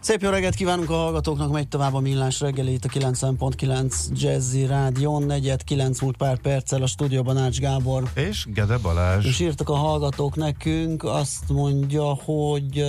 [0.00, 4.66] Szép jó reggelt kívánunk a hallgatóknak, megy tovább a millás reggeli itt a 90.9 Jazzy
[4.66, 8.10] Rádion, negyed 9 múlt pár perccel a stúdióban Ács Gábor.
[8.14, 9.26] És Gede Balázs.
[9.26, 12.84] És írtak a hallgatók nekünk, azt mondja, hogy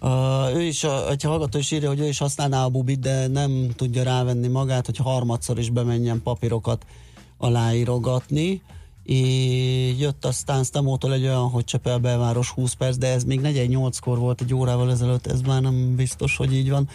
[0.00, 3.70] Uh, ő is, egy hallgató is írja, hogy ő is használná a bubit, de nem
[3.76, 6.86] tudja rávenni magát, hogy harmadszor is bemenjen papírokat
[7.38, 8.62] aláírogatni.
[9.98, 14.40] Jött aztán Stemótól egy olyan, hogy Csepel belváros 20 perc, de ez még 48-kor volt
[14.40, 16.88] egy órával ezelőtt, ez már nem biztos, hogy így van.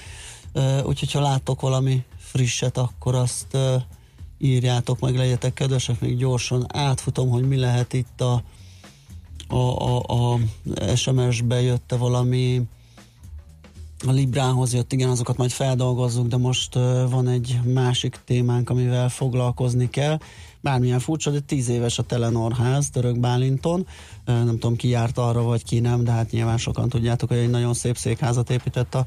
[0.86, 3.58] Úgyhogy ha láttok valami frisset, akkor azt
[4.38, 8.44] írjátok meg, legyetek kedvesek, még gyorsan átfutom, hogy mi lehet itt a,
[9.48, 10.40] a, a, a
[10.96, 12.62] SMS-be jött valami
[14.08, 16.74] a Librához jött, igen, azokat majd feldolgozzuk, de most
[17.10, 20.18] van egy másik témánk, amivel foglalkozni kell.
[20.62, 23.88] Bármilyen furcsa, de tíz éves a Telenor ház Török Bálinton.
[24.26, 27.50] Nem tudom, ki járt arra, vagy ki nem, de hát nyilván sokan tudjátok, hogy egy
[27.50, 29.06] nagyon szép székházat épített a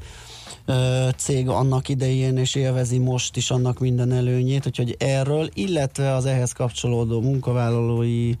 [1.17, 6.51] cég annak idején, és élvezi most is annak minden előnyét, úgyhogy erről, illetve az ehhez
[6.51, 8.33] kapcsolódó munkavállalói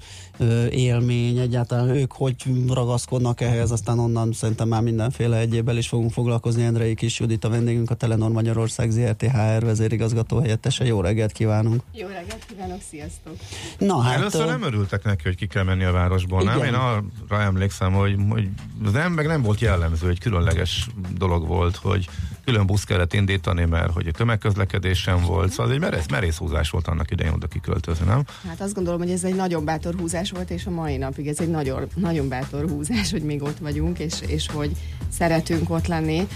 [0.69, 2.35] élmény, egyáltalán ők hogy
[2.67, 6.63] ragaszkodnak ehhez, aztán onnan szerintem már mindenféle egyébben is fogunk foglalkozni.
[6.63, 10.85] Endrei Kis Judit a vendégünk, a Telenor Magyarország ZRT HR vezérigazgató helyettese.
[10.85, 11.81] Jó reggelt kívánunk!
[11.93, 13.33] Jó reggelt kívánok, sziasztok!
[13.77, 16.57] Na, hát, Először nem örültek neki, hogy ki kell menni a városból, igen.
[16.57, 16.67] nem?
[16.67, 18.49] Én arra emlékszem, hogy, hogy
[18.93, 22.09] nem, meg nem volt jellemző, hogy különleges dolog volt, hogy
[22.45, 26.69] külön busz kellett indítani, mert hogy a tömegközlekedés sem volt, szóval egy merész, merész húzás
[26.69, 28.23] volt annak idején oda kiköltözni, nem?
[28.47, 31.39] Hát azt gondolom, hogy ez egy nagyon bátor húzás volt, és a mai napig ez
[31.39, 34.71] egy nagyon, nagyon bátor húzás, hogy még ott vagyunk, és, és hogy
[35.09, 36.27] szeretünk ott lenni.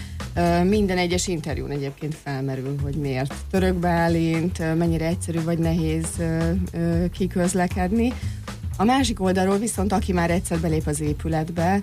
[0.63, 6.07] Minden egyes interjún egyébként felmerül, hogy miért török Bálint, mennyire egyszerű vagy nehéz
[7.11, 8.13] kiközlekedni.
[8.77, 11.79] A másik oldalról viszont, aki már egyszer belép az épületbe,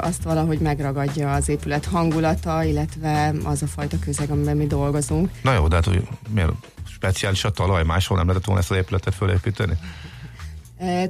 [0.00, 5.30] azt valahogy megragadja az épület hangulata, illetve az a fajta közeg, amiben mi dolgozunk.
[5.42, 6.52] Na jó, de hát hogy miért
[6.84, 9.72] speciális a talaj, máshol nem lehetett volna ezt az épületet fölépíteni?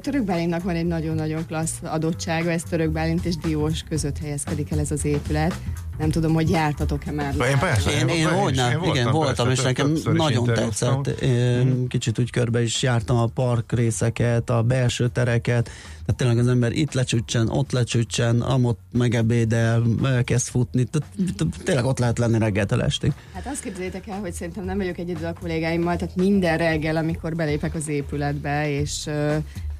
[0.01, 4.79] Török Bálintnak van egy nagyon-nagyon klassz adottsága, ez Török Bálint és Diós között helyezkedik el
[4.79, 5.55] ez az épület.
[5.97, 7.33] Nem tudom, hogy jártatok-e már.
[7.49, 7.91] Én persze.
[7.91, 11.07] Én, én, én, voltam, én voltam, igen, voltam, és nekem nagyon tetszett.
[11.07, 15.63] Én kicsit úgy körbe is jártam a park részeket, a belső tereket,
[16.05, 19.83] tehát tényleg az ember itt lecsütsen, ott lecsütsen, amott megebédel,
[20.23, 23.13] kezd futni, tehát tényleg ott lehet lenni reggeltől estig.
[23.33, 27.35] Hát azt képzeljétek el, hogy szerintem nem vagyok egyedül a kollégáimmal, tehát minden reggel, amikor
[27.35, 29.09] belépek az épületbe, és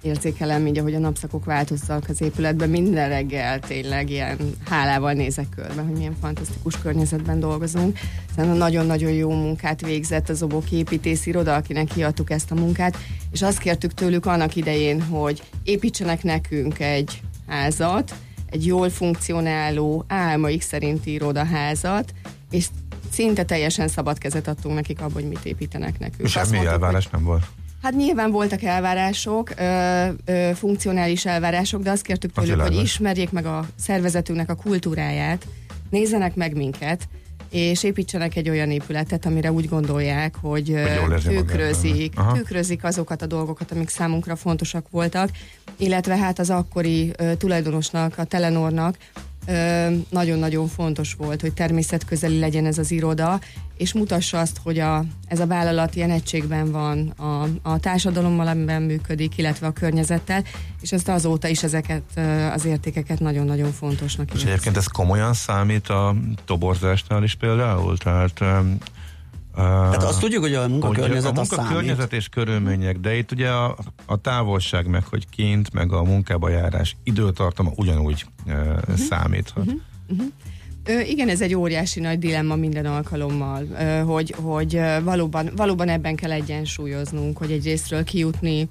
[0.03, 5.81] érzékelem, így ahogy a napszakok változtak az épületben, minden reggel tényleg ilyen hálával nézek körbe,
[5.81, 7.99] hogy milyen fantasztikus környezetben dolgozunk.
[8.35, 12.97] Szerintem nagyon-nagyon jó munkát végzett az Obok építész iroda, akinek kiadtuk ezt a munkát,
[13.31, 18.13] és azt kértük tőlük annak idején, hogy építsenek nekünk egy házat,
[18.49, 22.13] egy jól funkcionáló, álmaik szerinti irodaházat,
[22.51, 22.67] és
[23.11, 26.27] szinte teljesen szabad kezet adtunk nekik abban, hogy mit építenek nekünk.
[26.27, 27.45] Semmi elvárás nem volt.
[27.83, 33.45] Hát nyilván voltak elvárások, ö, ö, funkcionális elvárások, de azt kértük tőlük, hogy ismerjék meg
[33.45, 35.45] a szervezetünknek a kultúráját,
[35.89, 37.07] nézzenek meg minket,
[37.49, 40.75] és építsenek egy olyan épületet, amire úgy gondolják, hogy,
[41.07, 45.29] hogy tükrözik, tükrözik azokat a dolgokat, amik számunkra fontosak voltak,
[45.77, 48.97] illetve hát az akkori tulajdonosnak, a Telenornak
[50.09, 53.39] nagyon-nagyon fontos volt, hogy természetközeli legyen ez az iroda,
[53.77, 58.81] és mutassa azt, hogy a, ez a vállalat ilyen egységben van a, a társadalommal, amiben
[58.81, 60.43] működik, illetve a környezettel,
[60.81, 62.03] és ezt azóta is ezeket
[62.53, 64.33] az értékeket nagyon-nagyon fontosnak.
[64.33, 66.15] És egyébként ez komolyan számít a
[66.45, 67.97] toborzásnál is például?
[67.97, 68.39] Tehát
[69.55, 74.21] tehát azt tudjuk, hogy a munkakörnyezet a munkakörnyezet és körülmények, de itt ugye a, a
[74.21, 78.95] távolság, meg hogy kint, meg a munkába járás időtartama ugyanúgy uh-huh.
[78.95, 79.65] számíthat.
[79.65, 79.81] Uh-huh.
[80.09, 80.27] Uh-huh.
[80.85, 86.15] Ö, igen, ez egy óriási nagy dilemma minden alkalommal, ö, hogy, hogy valóban, valóban ebben
[86.15, 88.67] kell egyensúlyoznunk, hogy egyrésztről kijutni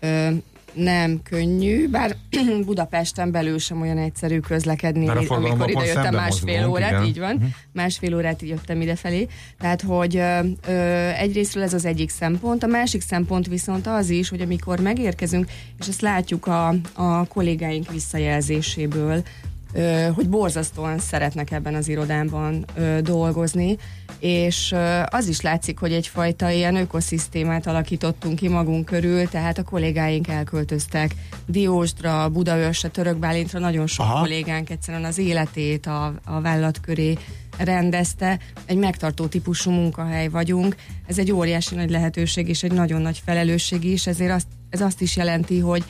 [0.00, 0.28] ö,
[0.74, 2.16] nem könnyű, bár
[2.66, 7.04] Budapesten belül sem olyan egyszerű közlekedni, amikor ide jöttem másfél mozgunk, órát, igen.
[7.04, 7.50] így van, uh-huh.
[7.72, 9.26] másfél órát így jöttem idefelé.
[9.60, 10.72] Tehát, hogy ö, ö,
[11.08, 15.88] egyrésztről ez az egyik szempont, a másik szempont viszont az is, hogy amikor megérkezünk, és
[15.88, 19.22] ezt látjuk a, a kollégáink visszajelzéséből,
[20.14, 22.64] hogy borzasztóan szeretnek ebben az irodában
[23.02, 23.76] dolgozni,
[24.22, 24.74] és
[25.06, 31.14] az is látszik, hogy egyfajta ilyen ökoszisztémát alakítottunk ki magunk körül, tehát a kollégáink elköltöztek
[31.46, 34.20] Diósdra, Budaörsre, Törökbálintra, nagyon sok Aha.
[34.20, 37.18] kollégánk egyszerűen az életét a, a vállalat köré
[37.58, 38.38] rendezte.
[38.64, 40.76] Egy megtartó típusú munkahely vagyunk.
[41.06, 45.00] Ez egy óriási nagy lehetőség és egy nagyon nagy felelősség is, ezért azt, ez azt
[45.00, 45.84] is jelenti, hogy,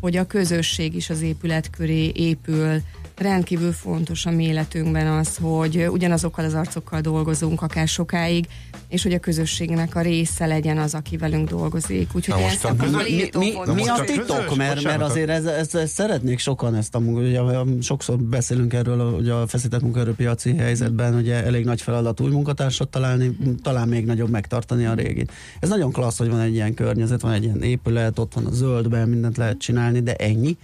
[0.00, 2.82] hogy a közösség is az épület köré épül,
[3.16, 8.46] rendkívül fontos a mi életünkben az, hogy ugyanazokkal az arcokkal dolgozunk akár sokáig,
[8.88, 12.14] és hogy a közösségnek a része legyen az, aki velünk dolgozik.
[12.14, 12.96] Úgyhogy most a közö...
[12.96, 14.56] mi, mi, mi a titok?
[14.56, 17.40] Mert, mert azért ez, ez, ez, szeretnék sokan ezt a ugye,
[17.80, 23.36] sokszor beszélünk erről, hogy a feszített munkaerőpiaci helyzetben ugye elég nagy feladat új munkatársat találni,
[23.62, 25.32] talán még nagyobb megtartani a régit.
[25.60, 28.52] Ez nagyon klassz, hogy van egy ilyen környezet, van egy ilyen épület, ott van a
[28.52, 30.56] zöldben, mindent lehet csinálni, de ennyi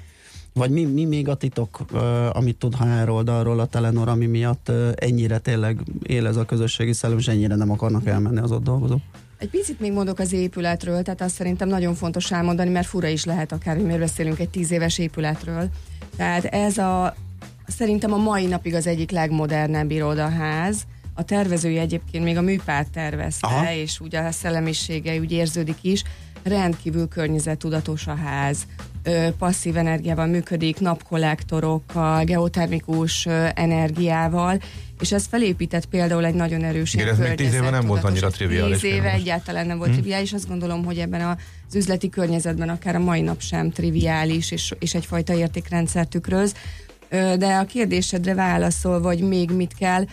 [0.61, 1.81] vagy mi, mi még a titok,
[2.33, 7.19] amit tud HR oldalról a Telenor, ami miatt ennyire tényleg él ez a közösségi szellem,
[7.19, 9.01] és ennyire nem akarnak elmenni az ott dolgozók?
[9.39, 13.25] Egy picit még mondok az épületről, tehát azt szerintem nagyon fontos elmondani, mert fura is
[13.25, 15.69] lehet akár, hogy miért beszélünk egy tíz éves épületről.
[16.17, 17.15] Tehát ez a,
[17.67, 23.47] szerintem a mai napig az egyik legmodernebb irodaház, a tervezője egyébként még a műpárt tervezte,
[23.47, 23.73] Aha.
[23.73, 26.03] és ugye a szellemisége úgy érződik is,
[26.43, 28.67] rendkívül környezettudatos a ház,
[29.03, 34.61] ö, passzív energiával működik, napkollektorokkal, geotermikus ö, energiával,
[35.01, 38.31] és ez felépített például egy nagyon erős Igen, ez még tíz éve nem volt annyira
[38.31, 38.81] triviális.
[38.81, 39.99] Tíz éve egyáltalán nem volt hmm.
[39.99, 41.39] triviális, azt gondolom, hogy ebben
[41.69, 46.55] az üzleti környezetben akár a mai nap sem triviális, és, és egyfajta értékrendszer tükröz.
[47.11, 50.05] De a kérdésedre válaszol, vagy még mit kell,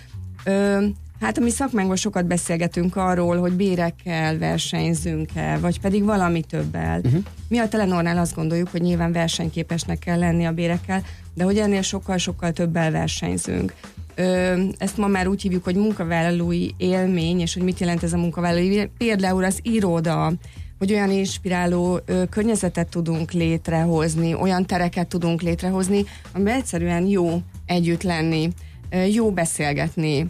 [1.21, 6.99] Hát a mi szakmánkban sokat beszélgetünk arról, hogy bérekkel versenyzünk-e, vagy pedig valami többel.
[6.99, 7.23] Uh-huh.
[7.47, 11.03] Mi a Telenornál azt gondoljuk, hogy nyilván versenyképesnek kell lenni a bérekkel,
[11.33, 13.73] de hogy ennél sokkal-sokkal többel versenyzünk.
[14.15, 18.17] Ö, ezt ma már úgy hívjuk, hogy munkavállalói élmény, és hogy mit jelent ez a
[18.17, 18.85] munkavállalói.
[18.97, 20.33] Például az iroda,
[20.77, 28.03] hogy olyan inspiráló ö, környezetet tudunk létrehozni, olyan tereket tudunk létrehozni, amiben egyszerűen jó együtt
[28.03, 28.49] lenni,
[28.89, 30.27] ö, jó beszélgetni,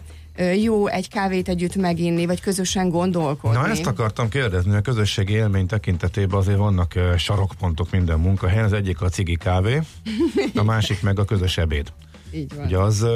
[0.62, 3.56] jó egy kávét együtt meginni, vagy közösen gondolkodni.
[3.56, 9.00] Na ezt akartam kérdezni, a közösségi élmény tekintetében azért vannak sarokpontok minden munkahelyen, az egyik
[9.00, 9.80] a cigi kávé,
[10.54, 11.92] a másik meg a közös ebéd.
[12.32, 12.64] Így van.
[12.64, 13.06] Ugye az,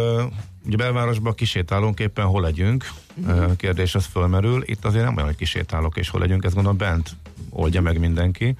[0.67, 2.91] ugye belvárosban kisétálunk éppen hol legyünk,
[3.27, 3.57] uh-huh.
[3.57, 7.11] kérdés az fölmerül, itt azért nem olyan, hogy kisétálok és hol legyünk, ezt gondolom bent
[7.51, 8.55] oldja meg mindenki.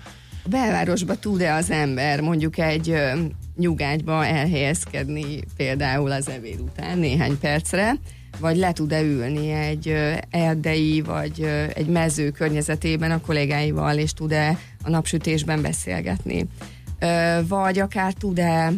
[0.45, 2.97] A belvárosba tud-e az ember mondjuk egy
[3.57, 7.97] nyugágyba elhelyezkedni például az ebéd után néhány percre,
[8.41, 9.95] vagy le tud-e ülni egy
[10.31, 11.41] erdei, vagy
[11.75, 16.47] egy mező környezetében a kollégáival, és tud-e a napsütésben beszélgetni.
[17.49, 18.73] Vagy akár tud-e,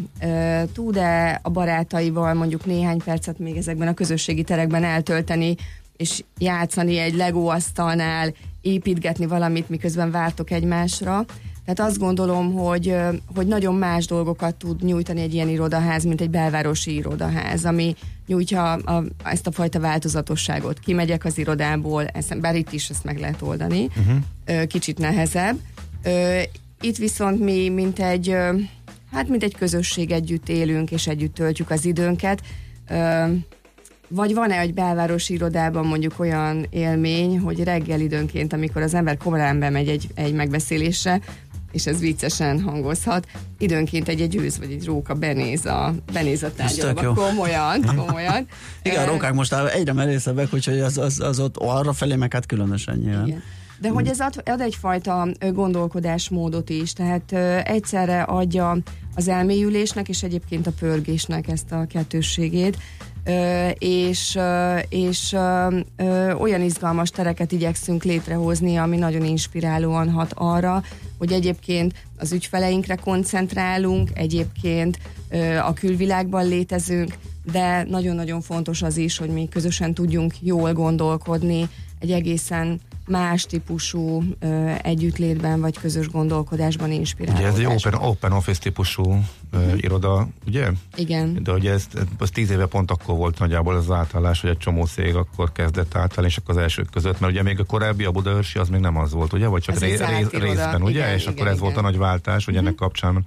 [0.73, 5.57] tud-e a barátaival mondjuk néhány percet még ezekben a közösségi terekben eltölteni,
[5.97, 11.25] és játszani egy Lego asztalnál, építgetni valamit, miközben vártok egymásra.
[11.65, 12.97] Tehát azt gondolom, hogy,
[13.35, 17.95] hogy nagyon más dolgokat tud nyújtani egy ilyen irodaház, mint egy belvárosi irodaház, ami
[18.27, 20.79] nyújtja a, ezt a fajta változatosságot.
[20.79, 24.67] Kimegyek az irodából, ezt, bár itt is ezt meg lehet oldani, uh-huh.
[24.67, 25.59] kicsit nehezebb.
[26.81, 28.37] Itt viszont mi, mint egy,
[29.13, 32.43] hát mint egy közösség együtt élünk, és együtt töltjük az időnket.
[34.09, 39.59] Vagy van-e egy belvárosi irodában mondjuk olyan élmény, hogy reggel időnként, amikor az ember komolyan
[39.59, 41.21] bemegy egy, egy megbeszélésre,
[41.75, 43.27] és ez viccesen hangozhat,
[43.59, 47.13] időnként egy, egy őz vagy egy róka benéz a, benéz a tárgyalba.
[47.13, 48.47] Komolyan, komolyan.
[48.83, 52.47] Igen, a rókák most egyre merészebbek, úgyhogy az, az, az ott arra felé meg hát
[52.47, 53.27] különösen nyilván.
[53.27, 53.43] Igen.
[53.81, 58.77] De hogy ez ad, ad egyfajta gondolkodásmódot is, tehát ö, egyszerre adja
[59.15, 62.79] az elmélyülésnek és egyébként a pörgésnek ezt a kettősségét,
[63.79, 64.39] és,
[64.89, 65.37] és
[66.39, 70.83] olyan izgalmas tereket igyekszünk létrehozni, ami nagyon inspirálóan hat arra,
[71.19, 74.99] hogy egyébként az ügyfeleinkre koncentrálunk, egyébként
[75.67, 77.15] a külvilágban létezünk,
[77.53, 84.23] de nagyon-nagyon fontos az is, hogy mi közösen tudjunk jól gondolkodni, egy egészen más típusú
[84.39, 87.39] ö, együttlétben vagy közös gondolkodásban inspiráló.
[87.39, 89.83] Ugye ez egy open, open office típusú ö, uh-huh.
[89.83, 90.71] iroda, ugye?
[90.97, 91.43] Igen.
[91.43, 91.87] De ugye ez,
[92.21, 95.95] ez tíz éve pont akkor volt nagyjából az átállás, hogy egy csomó szég akkor kezdett
[95.97, 98.81] átállni, és akkor az elsők között, mert ugye még a korábbi, a Budaörsi az még
[98.81, 99.47] nem az volt, ugye?
[99.47, 100.99] Vagy csak ré, ré, részben, ugye?
[100.99, 101.65] Igen, és igen, akkor ez igen.
[101.65, 102.69] volt a nagy váltás, hogy uh-huh.
[102.69, 103.25] ennek kapcsán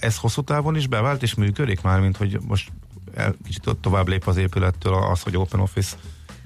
[0.00, 2.72] ez hosszú távon is bevált és működik már, mint hogy most
[3.14, 5.96] el, kicsit tovább lép az épülettől az, hogy open office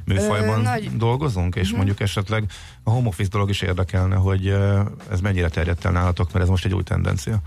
[0.08, 0.96] műfajban Ö, nagy...
[0.96, 1.76] dolgozunk, és uh-huh.
[1.76, 2.44] mondjuk esetleg
[2.82, 4.46] a home office dolog is érdekelne, hogy
[5.10, 7.40] ez mennyire terjedt el nálatok, mert ez most egy új tendencia.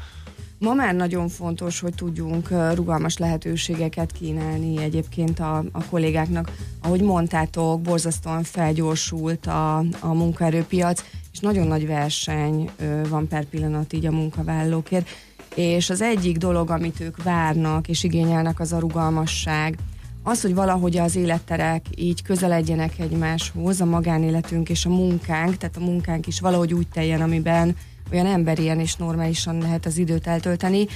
[0.60, 6.52] Ma már nagyon fontos, hogy tudjunk rugalmas lehetőségeket kínálni egyébként a, a kollégáknak.
[6.82, 12.70] Ahogy mondtátok, borzasztóan felgyorsult a, a munkaerőpiac, és nagyon nagy verseny
[13.10, 15.10] van per pillanat így a munkavállalókért.
[15.56, 19.78] És az egyik dolog, amit ők várnak és igényelnek, az a rugalmasság.
[20.24, 25.84] Az, hogy valahogy az életterek így közeledjenek egymáshoz, a magánéletünk és a munkánk, tehát a
[25.84, 27.76] munkánk is valahogy úgy teljen, amiben
[28.12, 30.88] olyan emberien és normálisan lehet az időt eltölteni.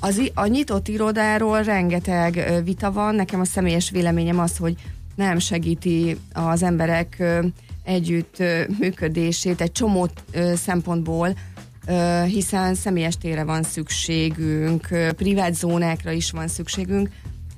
[0.00, 4.74] Az, a nyitott irodáról rengeteg vita van, nekem a személyes véleményem az, hogy
[5.14, 7.22] nem segíti az emberek
[7.84, 8.42] együtt
[8.78, 10.08] működését egy csomó
[10.54, 11.36] szempontból,
[12.26, 17.08] hiszen személyes tére van szükségünk, privát zónákra is van szükségünk,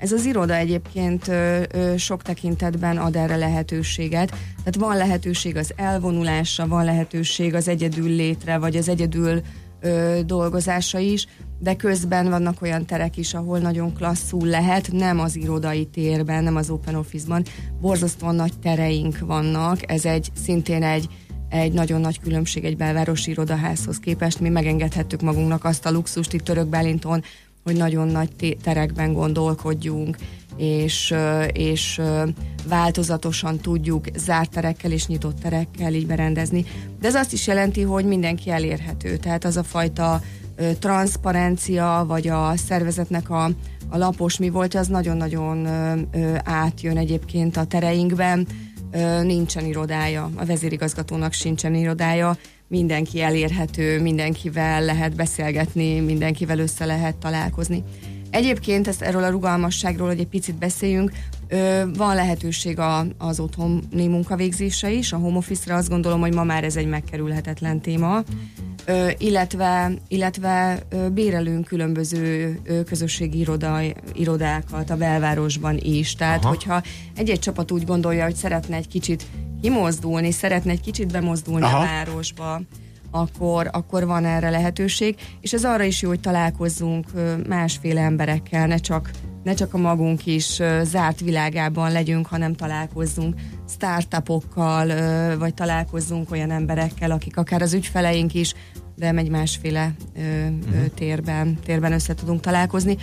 [0.05, 4.29] ez az iroda egyébként ö, ö, sok tekintetben ad erre lehetőséget.
[4.29, 9.41] Tehát van lehetőség az elvonulásra, van lehetőség az egyedül létre, vagy az egyedül
[9.81, 11.27] ö, dolgozása is,
[11.59, 16.57] de közben vannak olyan terek is, ahol nagyon klasszul lehet, nem az irodai térben, nem
[16.57, 17.45] az open office-ban.
[17.81, 21.09] Borzasztóan nagy tereink vannak, ez egy szintén egy
[21.49, 24.41] egy nagyon nagy különbség egy belvárosi irodaházhoz képest.
[24.41, 27.23] Mi megengedhettük magunknak azt a luxust itt Török Bálinton,
[27.65, 30.17] hogy nagyon nagy terekben gondolkodjunk,
[30.57, 31.15] és,
[31.53, 32.01] és
[32.69, 36.65] változatosan tudjuk zárt terekkel és nyitott terekkel így berendezni.
[37.01, 39.17] De ez azt is jelenti, hogy mindenki elérhető.
[39.17, 40.21] Tehát az a fajta
[40.79, 43.45] transzparencia, vagy a szervezetnek a,
[43.89, 45.67] a lapos mi volt, az nagyon-nagyon
[46.45, 48.47] átjön egyébként a tereinkben.
[49.23, 52.37] Nincsen irodája, a vezérigazgatónak sincsen irodája,
[52.69, 57.83] mindenki elérhető, mindenkivel lehet beszélgetni, mindenkivel össze lehet találkozni.
[58.31, 61.13] Egyébként ezt erről a rugalmasságról, hogy egy picit beszéljünk,
[61.97, 66.65] van lehetőség a, az otthoni munkavégzése is, a home office-re azt gondolom, hogy ma már
[66.65, 68.23] ez egy megkerülhetetlen téma,
[68.85, 73.81] ö, illetve, illetve ö, bérelünk különböző ö, közösségi iroda,
[74.15, 76.15] irodákat a belvárosban is.
[76.15, 76.49] Tehát, Aha.
[76.49, 76.83] hogyha
[77.17, 79.27] egy-egy csapat úgy gondolja, hogy szeretne egy kicsit
[79.65, 81.79] kimozdulni, szeretne egy kicsit bemozdulni Aha.
[81.79, 82.61] a városba,
[83.11, 87.07] akkor, akkor van erre lehetőség, és ez arra is jó, hogy találkozzunk
[87.49, 89.11] másféle emberekkel, ne csak,
[89.45, 93.35] ne csak a magunk is zárt világában legyünk, hanem találkozzunk
[93.69, 94.87] startupokkal,
[95.39, 98.55] vagy találkozzunk olyan emberekkel, akik akár az ügyfeleink is,
[98.97, 100.87] de egy másféle ö, uh-huh.
[100.95, 102.97] térben, térben össze tudunk találkozni.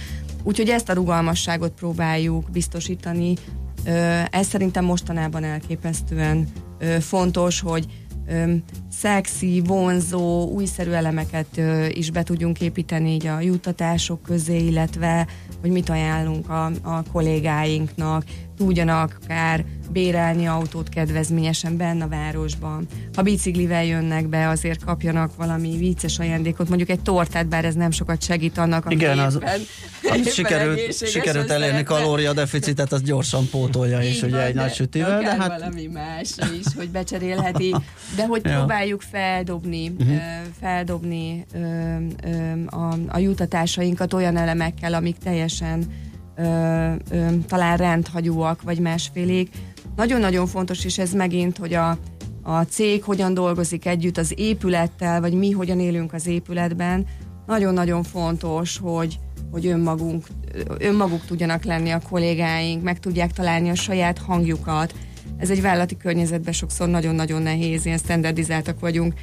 [0.43, 3.33] Úgyhogy ezt a rugalmasságot próbáljuk biztosítani,
[4.29, 6.47] ez szerintem mostanában elképesztően
[6.99, 7.85] fontos, hogy
[8.91, 15.27] szexi, vonzó, újszerű elemeket is be tudjunk építeni így a juttatások közé, illetve
[15.61, 18.23] hogy mit ajánlunk a, a kollégáinknak,
[18.61, 22.87] tudjanak akár bérelni autót kedvezményesen benne a városban.
[23.15, 27.91] Ha biciklivel jönnek be, azért kapjanak valami vicces ajándékot, mondjuk egy tortát, bár ez nem
[27.91, 29.61] sokat segít annak, aki Igen, az, éppen,
[30.19, 35.21] az sikerült, sikerült elérni kalóriadeficitet, az gyorsan pótolja, és ugye egy nagy sütivel.
[35.21, 35.59] De hát...
[35.59, 37.75] valami más is, hogy becserélheti,
[38.15, 38.57] de hogy ja.
[38.57, 40.17] próbáljuk feldobni, uh-huh.
[40.59, 41.45] feldobni
[42.65, 46.43] a, a jutatásainkat olyan elemekkel, amik teljesen ö,
[47.11, 49.49] ö, talán rendhagyóak, vagy másfélék.
[49.95, 51.97] Nagyon-nagyon fontos, és ez megint, hogy a,
[52.41, 57.05] a cég hogyan dolgozik együtt az épülettel, vagy mi hogyan élünk az épületben.
[57.45, 59.19] Nagyon-nagyon fontos, hogy,
[59.51, 60.27] hogy önmagunk,
[60.77, 64.93] önmaguk tudjanak lenni a kollégáink, meg tudják találni a saját hangjukat.
[65.37, 69.13] Ez egy vállalati környezetben sokszor nagyon-nagyon nehéz, ilyen standardizáltak vagyunk,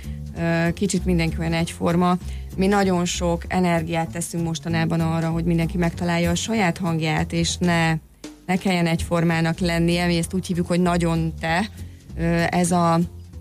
[0.75, 2.17] kicsit mindenki olyan egyforma.
[2.59, 7.95] Mi nagyon sok energiát teszünk mostanában arra, hogy mindenki megtalálja a saját hangját, és ne,
[8.47, 11.71] ne kelljen egyformának lennie, mi ezt úgy hívjuk, hogy nagyon te.
[12.51, 13.01] Ez a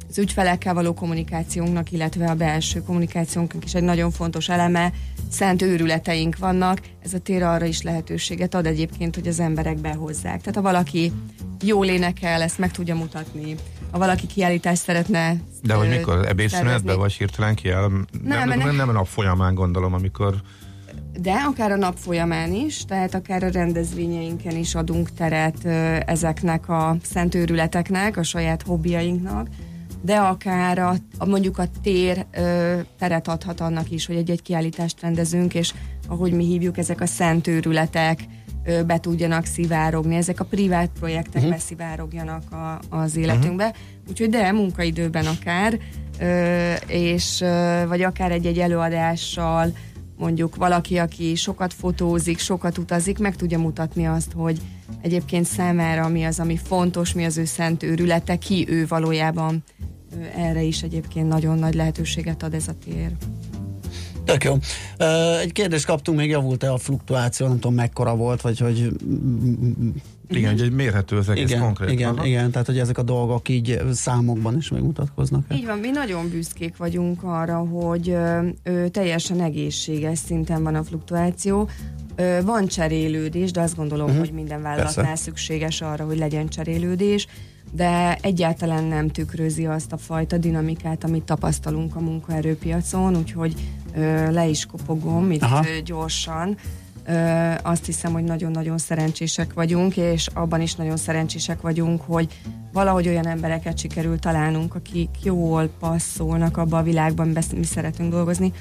[0.10, 4.92] az ügyfelekkel való kommunikációnknak, illetve a belső kommunikációnknak is egy nagyon fontos eleme.
[5.32, 10.40] Szent őrületeink vannak, ez a tér arra is lehetőséget ad egyébként, hogy az emberek behozzák.
[10.40, 11.12] Tehát ha valaki
[11.64, 13.56] jól énekel, ezt meg tudja mutatni,
[13.92, 16.28] ha valaki kiállítást szeretne De hogy mikor?
[16.28, 17.90] Ebédszünetben vagy hirtelen kiáll?
[18.24, 20.36] Nem, nem, nem, nem a nap folyamán gondolom, amikor
[21.22, 25.66] de akár a nap folyamán is, tehát akár a rendezvényeinken is adunk teret
[26.06, 29.48] ezeknek a szent őrületeknek, a saját hobbiainknak,
[30.02, 35.02] de akár a, a mondjuk a tér ö, teret adhat annak is, hogy egy-egy kiállítást
[35.02, 35.74] rendezünk, és
[36.08, 38.37] ahogy mi hívjuk, ezek a szent őrületek ö,
[38.86, 41.50] be tudjanak szivárogni, ezek a privát projektek uh-huh.
[41.50, 43.66] beszivárogjanak a, az életünkbe.
[43.66, 43.80] Uh-huh.
[44.10, 45.80] Úgyhogy de munkaidőben akár,
[46.88, 47.44] és
[47.88, 49.72] vagy akár egy-egy előadással,
[50.18, 54.62] mondjuk valaki, aki sokat fotózik, sokat utazik, meg tudja mutatni azt, hogy
[55.02, 59.64] egyébként számára mi az, ami fontos, mi az ő szent őrülete, ki ő valójában.
[60.36, 63.12] Erre is egyébként nagyon nagy lehetőséget ad ez a tér.
[64.28, 64.58] Tök jó.
[65.42, 68.92] Egy kérdést kaptunk, még javult-e a fluktuáció, nem tudom mekkora volt, vagy hogy...
[70.30, 71.90] Igen, egy mérhető az egész igen, konkrét.
[71.90, 72.26] Igen, Aha.
[72.26, 75.46] igen, tehát hogy ezek a dolgok így számokban is megmutatkoznak.
[75.54, 80.84] Így van, mi nagyon büszkék vagyunk arra, hogy ö, ö, teljesen egészséges szinten van a
[80.84, 81.70] fluktuáció.
[82.16, 84.20] Ö, van cserélődés, de azt gondolom, uh-huh.
[84.20, 85.24] hogy minden vállalatnál Persze.
[85.24, 87.28] szükséges arra, hogy legyen cserélődés
[87.72, 93.54] de egyáltalán nem tükrözi azt a fajta dinamikát, amit tapasztalunk a munkaerőpiacon, úgyhogy
[93.96, 95.66] ö, le is kopogom itt Aha.
[95.86, 96.58] gyorsan.
[97.06, 102.40] Ö, azt hiszem, hogy nagyon-nagyon szerencsések vagyunk, és abban is nagyon szerencsések vagyunk, hogy
[102.74, 108.54] valahogy olyan embereket sikerül találnunk, akik jól passzolnak abba a világban, mi szeretünk dolgozni,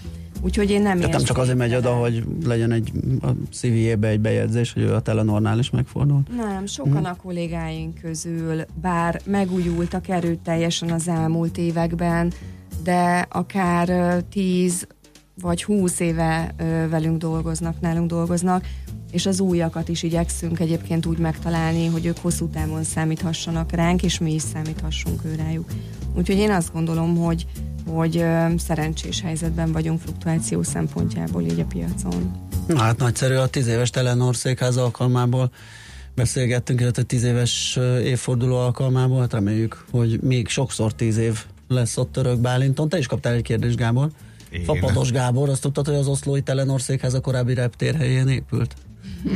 [0.47, 4.21] Úgyhogy én nem Tehát nem csak azért megy oda, hogy legyen egy a CV-jébe egy
[4.21, 6.23] bejegyzés, hogy ő a Telenornál is megfordul.
[6.37, 7.05] Nem, sokan hmm.
[7.05, 12.33] a kollégáink közül, bár megújultak erőteljesen az elmúlt években,
[12.83, 14.87] de akár 10
[15.41, 16.55] vagy 20 éve
[16.91, 18.65] velünk dolgoznak, nálunk dolgoznak,
[19.11, 24.19] és az újakat is igyekszünk egyébként úgy megtalálni, hogy ők hosszú távon számíthassanak ránk, és
[24.19, 25.69] mi is számíthassunk ő rájuk.
[26.17, 27.47] Úgyhogy én azt gondolom, hogy
[27.87, 28.25] hogy
[28.57, 32.33] szerencsés helyzetben vagyunk fluktuáció szempontjából így a piacon.
[32.67, 35.51] Na hát nagyszerű a tíz éves Telenor székház alkalmából
[36.15, 42.13] beszélgettünk, illetve tíz éves évforduló alkalmából, hát reméljük, hogy még sokszor tíz év lesz ott
[42.13, 42.89] Török Bálinton.
[42.89, 44.11] Te is kaptál egy kérdést, Gábor.
[44.51, 44.65] Én.
[44.65, 48.75] Fapados Gábor, azt tudtad, hogy az oszlói Telenor székház a korábbi reptér helyén épült?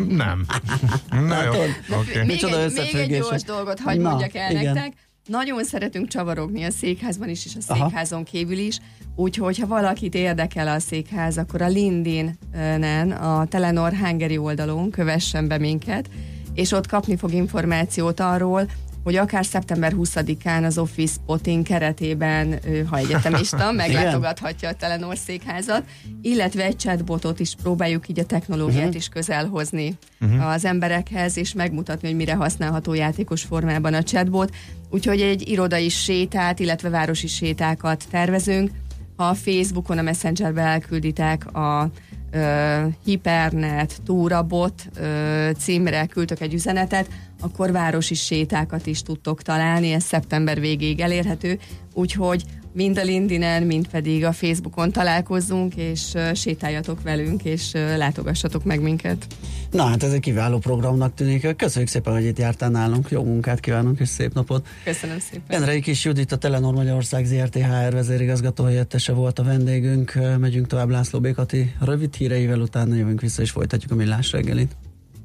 [0.09, 0.47] Nem.
[1.29, 1.51] Na jó.
[1.51, 2.25] Okay.
[2.27, 4.73] Még, egy, még egy gyors dolgot hagyd mondjak el igen.
[4.73, 4.93] nektek
[5.31, 8.79] nagyon szeretünk csavarogni a székházban is, és a székházon kívül is,
[9.17, 15.59] úgyhogy ha valakit érdekel a székház, akkor a LinkedIn-nen, a Telenor Hungary oldalon kövessen be
[15.59, 16.09] minket,
[16.55, 18.69] és ott kapni fog információt arról,
[19.05, 25.83] hogy akár szeptember 20-án az Office Spotting keretében, ha egyetemista, meglátogathatja a Telenor székházat,
[26.23, 28.97] illetve egy chatbotot is próbáljuk így a technológiát uh-huh.
[28.97, 30.47] is közel hozni uh-huh.
[30.47, 34.55] az emberekhez, és megmutatni, hogy mire használható játékos formában a chatbot.
[34.91, 38.71] Úgyhogy egy irodai sétát, illetve városi sétákat tervezünk.
[39.17, 41.91] Ha a Facebookon, a Messengerbe elkülditek a
[42.35, 47.07] uh, Hipernet, Túrabot uh, címre küldtök egy üzenetet,
[47.41, 51.59] akkor városi sétákat is tudtok találni, ez szeptember végéig elérhető,
[51.95, 58.81] úgyhogy mind a LinkedIn-en, mind pedig a Facebookon találkozzunk, és sétáljatok velünk, és látogassatok meg
[58.81, 59.27] minket.
[59.71, 61.57] Na hát ez egy kiváló programnak tűnik.
[61.57, 63.11] Köszönjük szépen, hogy itt jártál nálunk.
[63.11, 64.67] Jó munkát kívánunk, és szép napot.
[64.85, 65.61] Köszönöm szépen.
[65.61, 70.19] Enrei Kis Judit, a Telenor Magyarország ZRT HR vezérigazgató helyettese volt a vendégünk.
[70.39, 74.77] Megyünk tovább László Békati rövid híreivel, utána jövünk vissza, és folytatjuk a millás reggelit.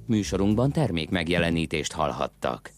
[0.08, 2.74] Műsorunkban termék megjelenítést hallhattak.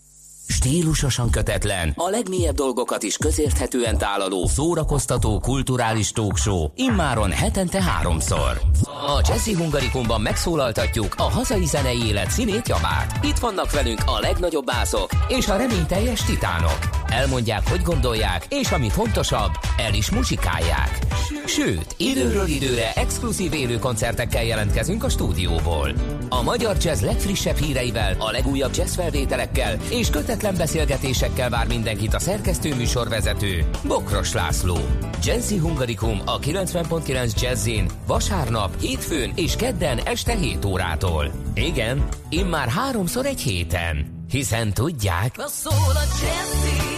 [0.48, 8.62] Stílusosan kötetlen, a legmélyebb dolgokat is közérthetően tálaló, szórakoztató, kulturális talkshow, immáron hetente háromszor.
[8.84, 13.26] A Jazzy Hungarikumban megszólaltatjuk a hazai zenei élet színét javát.
[13.26, 17.07] Itt vannak velünk a legnagyobb bászok és a reményteljes titánok.
[17.10, 21.00] Elmondják, hogy gondolják, és ami fontosabb, el is muzsikálják.
[21.46, 25.93] Sőt, időről időre exkluzív élő koncertekkel jelentkezünk a stúdióból.
[26.30, 32.20] A magyar jazz legfrissebb híreivel, a legújabb jazz felvételekkel és kötetlen beszélgetésekkel vár mindenkit a
[32.20, 34.78] szerkesztő műsorvezető, Bokros László.
[35.24, 41.32] Jazzy Hungarikum a 90.9 Jazzin vasárnap, hétfőn és kedden este 7 órától.
[41.54, 44.26] Igen, immár háromszor egy héten.
[44.30, 45.36] Hiszen tudják...
[45.48, 46.97] Szól a jazzy.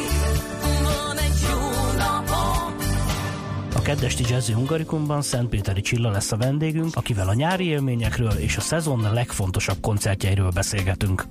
[3.80, 8.62] A keddesti Jazzy Hungarikumban Szentpéteri Csilla lesz a vendégünk, akivel a nyári élményekről és a
[8.62, 11.26] szezon legfontosabb koncertjeiről beszélgetünk.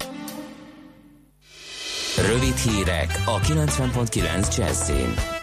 [2.27, 5.38] Rövid hírek a 90.9 Jazzin.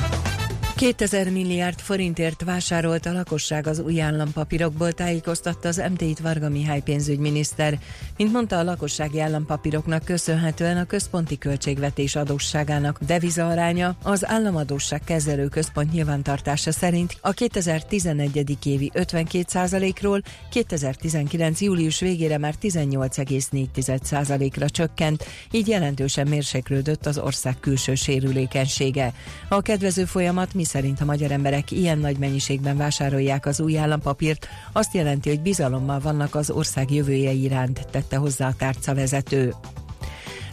[0.76, 7.80] 2000 milliárd forintért vásárolt a lakosság az új állampapírokból, tájékoztatta az MT-t Varga Mihály pénzügyminiszter.
[8.18, 15.48] Mint mondta, a lakossági állampapíroknak köszönhetően a központi költségvetés adósságának deviza aránya az államadósság kezelő
[15.48, 18.58] központ nyilvántartása szerint a 2011.
[18.66, 21.62] évi 52%-ról 2019.
[21.62, 29.14] július végére már 18,4%-ra csökkent, így jelentősen mérséklődött az ország külső sérülékenysége.
[29.50, 34.48] A kedvező folyamat mi szerint a magyar emberek ilyen nagy mennyiségben vásárolják az új állampapírt,
[34.72, 39.54] azt jelenti, hogy bizalommal vannak az ország jövője iránt, tette hozzá a tárcavezető.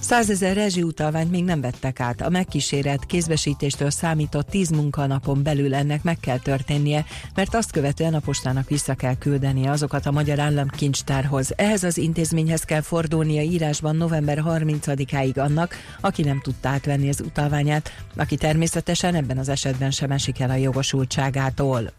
[0.03, 2.21] Százezer rezsiutalványt még nem vettek át.
[2.21, 8.19] A megkísérelt kézbesítéstől számított tíz munkanapon belül ennek meg kell történnie, mert azt követően a
[8.19, 11.53] postának vissza kell küldeni azokat a magyar államkincstárhoz.
[11.57, 17.93] Ehhez az intézményhez kell fordulnia írásban november 30-áig annak, aki nem tudta átvenni az utalványát,
[18.17, 21.93] aki természetesen ebben az esetben sem esik el a jogosultságától.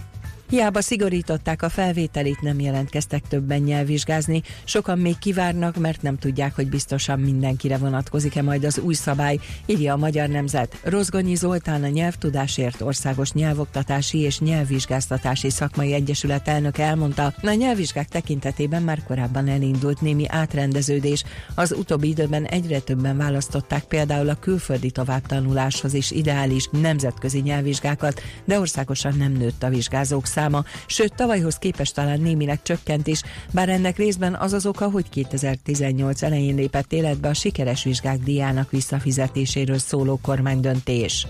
[0.50, 4.42] Hiába szigorították a felvételit, nem jelentkeztek többen nyelvvizsgázni.
[4.64, 9.94] Sokan még kivárnak, mert nem tudják, hogy biztosan mindenkire vonatkozik-e majd az új szabály, írja
[9.94, 10.80] a Magyar Nemzet.
[10.84, 18.82] Rozgonyi Zoltán a Nyelvtudásért Országos Nyelvoktatási és Nyelvvizsgáztatási Szakmai Egyesület elnök elmondta, a nyelvvizsgák tekintetében
[18.82, 21.24] már korábban elindult némi átrendeződés.
[21.56, 28.60] Az utóbbi időben egyre többen választották például a külföldi továbbtanuláshoz is ideális nemzetközi nyelvvizsgákat, de
[28.60, 33.98] országosan nem nőtt a vizsgázók száma, sőt tavalyhoz képest talán némileg csökkent is, bár ennek
[33.98, 40.20] részben az az oka, hogy 2018 elején lépett életbe a sikeres vizsgák díjának visszafizetéséről szóló
[40.22, 41.28] kormánydöntés.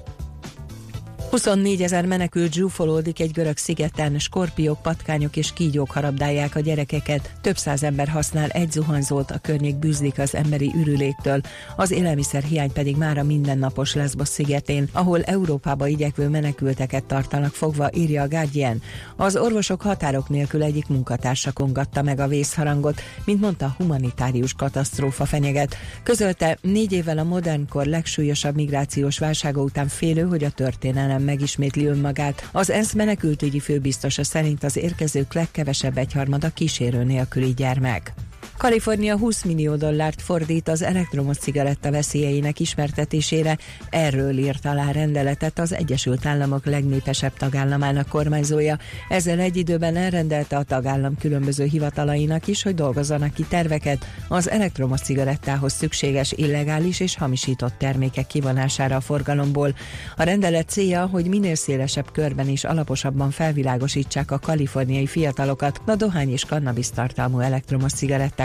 [1.33, 7.33] 24 ezer menekült zsúfolódik egy görög szigeten, skorpiók, patkányok és kígyók harabdálják a gyerekeket.
[7.41, 11.41] Több száz ember használ egy zuhanyzót, a környék bűzlik az emberi ürüléktől.
[11.75, 17.89] Az élelmiszer hiány pedig már a mindennapos Lesbos szigetén, ahol Európába igyekvő menekülteket tartanak fogva,
[17.93, 18.81] írja a Guardian.
[19.15, 25.75] Az orvosok határok nélkül egyik munkatársa kongatta meg a vészharangot, mint mondta, humanitárius katasztrófa fenyeget.
[26.03, 32.49] Közölte, négy évvel a modernkor legsúlyosabb migrációs válsága után félő, hogy a történelem megismétli önmagát.
[32.51, 38.13] Az ENSZ menekültügyi főbiztosa szerint az érkezők legkevesebb egyharmada kísérő nélküli gyermek.
[38.57, 43.57] Kalifornia 20 millió dollárt fordít az elektromos cigaretta veszélyeinek ismertetésére.
[43.89, 48.77] Erről írt alá rendeletet az Egyesült Államok legnépesebb tagállamának kormányzója.
[49.09, 55.01] Ezzel egy időben elrendelte a tagállam különböző hivatalainak is, hogy dolgozzanak ki terveket az elektromos
[55.01, 59.75] cigarettához szükséges illegális és hamisított termékek kivonására a forgalomból.
[60.15, 66.31] A rendelet célja, hogy minél szélesebb körben és alaposabban felvilágosítsák a kaliforniai fiatalokat a dohány
[66.31, 67.91] és kannabisz tartalmú elektromos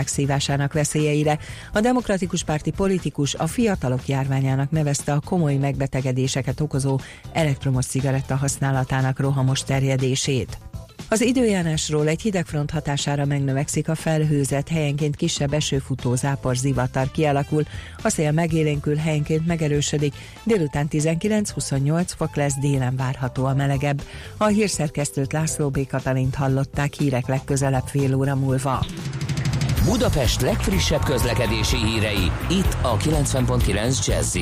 [0.07, 1.39] cigaretták megszívásának veszélyeire.
[1.73, 6.99] A demokratikus párti politikus a fiatalok járványának nevezte a komoly megbetegedéseket okozó
[7.33, 10.57] elektromos cigaretta használatának rohamos terjedését.
[11.11, 17.63] Az időjárásról egy hidegfront hatására megnövekszik a felhőzet, helyenként kisebb esőfutó zápor zivatar kialakul,
[18.03, 24.01] a szél megélénkül, helyenként megerősödik, délután 19-28 fok lesz, délen várható a melegebb.
[24.37, 25.87] A hírszerkesztőt László B.
[25.87, 28.85] Katalint hallották hírek legközelebb fél óra múlva.
[29.85, 34.37] Budapest legfrissebb közlekedési hírei, itt a 90.9 jazz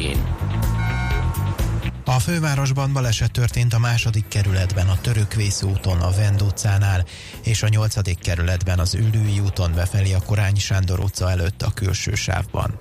[2.10, 7.06] a fővárosban baleset történt a második kerületben, a Törökvész úton, a Vend utcánál,
[7.44, 12.16] és a nyolcadik kerületben az Ülői úton befelé a Korányi Sándor utca előtt a külső
[12.16, 12.76] sávban.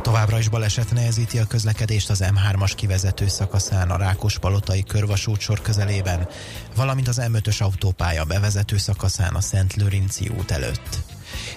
[0.00, 6.28] Továbbra is baleset nehezíti a közlekedést az M3-as kivezető szakaszán a Rákospalotai körvasút sor közelében,
[6.76, 11.11] valamint az M5-ös autópálya bevezető szakaszán a Szent Lőrinci út előtt.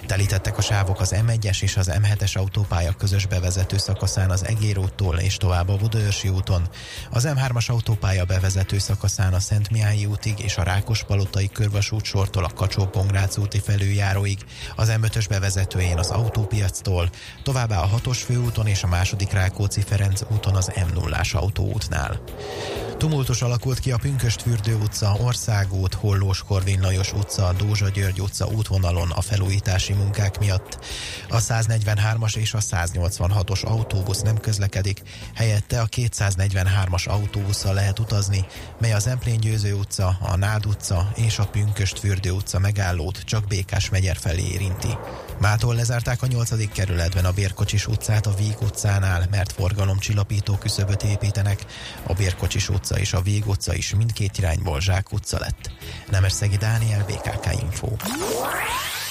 [0.07, 5.17] Telítettek a sávok az M1-es és az M7-es autópálya közös bevezető szakaszán az Egér úttól
[5.17, 6.67] és tovább a Budaörsi úton,
[7.11, 12.49] az M3-as autópálya bevezető szakaszán a Szent Mihály útig és a Rákospalotai körvasút sortól a
[12.55, 12.89] kacsó
[13.37, 14.39] úti felüljáróig,
[14.75, 17.09] az M5-ös bevezetőjén az autópiactól,
[17.43, 22.19] továbbá a 6-os főúton és a második Rákóczi-Ferenc úton az M0-ás autóútnál.
[22.97, 29.11] Tumultus alakult ki a Pünköstfürdő utca, Országút, Hollós Korvin Lajos utca, Dózsa György utca útvonalon
[29.11, 30.85] a felújítási munkák miatt.
[31.29, 35.01] A 143-as és a 186-os autóbusz nem közlekedik,
[35.35, 38.45] helyette a 243-as autóbusszal lehet utazni,
[38.79, 43.89] mely az Emplén Győző utca, a Nád utca és a Pünköstfürdő utca megállót csak Békás
[43.89, 44.97] megyer felé érinti.
[45.39, 46.71] Mától lezárták a 8.
[46.71, 51.65] kerületben a Bérkocsis utcát a Víg utcánál, mert forgalomcsillapító küszöböt építenek.
[52.03, 55.71] A Bérkocsis utca és a Víg utca is mindkét irányból Zsák utca lett.
[56.11, 57.87] Nemesszegi Dániel, BKK Info.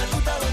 [0.00, 0.49] me gusta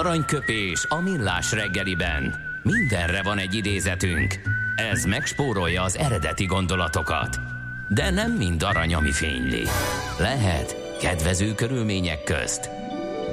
[0.00, 2.34] Aranyköpés a millás reggeliben.
[2.62, 4.40] Mindenre van egy idézetünk.
[4.92, 7.40] Ez megspórolja az eredeti gondolatokat.
[7.88, 9.62] De nem mind arany, ami fényli.
[10.18, 12.70] Lehet kedvező körülmények közt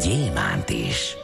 [0.02, 1.16] gyémánt is.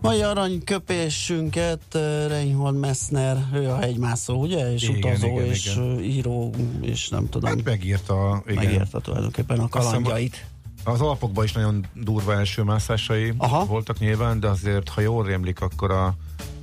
[0.00, 1.82] Mai aranyköpésünket
[2.28, 4.72] Reinhold Messner, ő a hegymászó, ugye?
[4.72, 6.02] És igen, utazó, igen, és igen.
[6.02, 7.50] író, és nem tudom.
[7.50, 8.64] Hát megírta, igen.
[8.64, 10.46] Megírta tulajdonképpen a kalandjait.
[10.86, 13.64] Az Alpokban is nagyon durva első mászásai Aha.
[13.64, 16.14] voltak nyilván, de azért, ha jól rémlik, akkor a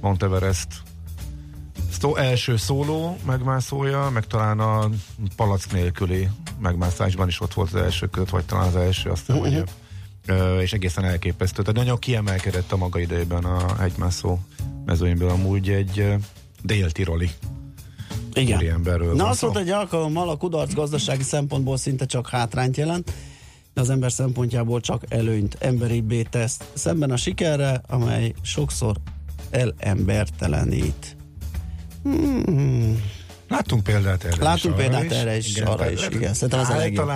[0.02, 0.68] Mount Everest
[2.00, 4.90] szó, első szóló megmászója, meg talán a
[5.36, 10.62] palack nélküli megmászásban is ott volt az első köt, vagy talán az első, aztán uh-huh.
[10.62, 11.62] és egészen elképesztő.
[11.62, 14.40] Tehát nagyon kiemelkedett a maga idejében a hegymászó
[14.86, 16.14] mezőimből amúgy egy
[16.62, 17.30] déltiroli
[18.34, 18.66] igen.
[18.68, 19.14] emberről.
[19.16, 23.12] Na azt mondta, egy alkalommal a kudarc gazdasági szempontból szinte csak hátrányt jelent,
[23.74, 28.96] az ember szempontjából csak előnyt, emberibbé tesz, szemben a sikerre, amely sokszor
[29.52, 31.18] elembertelenít.
[32.04, 33.02] Hmm.
[33.48, 36.34] Láttunk példát erre Láttunk is, példát erre is, igen, arra is, igen.
[36.34, 37.08] Szerintem az a legjobb.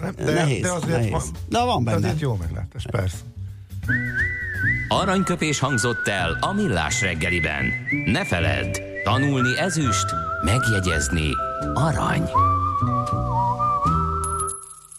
[0.00, 1.10] Nem, de, nehéz, de azért nehéz.
[1.10, 1.96] van, de van benne.
[1.96, 3.16] Azért jó meglátás, persze.
[4.88, 7.64] Aranyköpés hangzott el a millás reggeliben.
[8.06, 10.06] Ne feledd, tanulni ezüst,
[10.44, 11.28] megjegyezni
[11.74, 12.30] arany.